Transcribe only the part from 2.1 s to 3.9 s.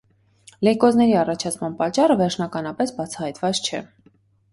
վերջնականապես բացահայտված չէ։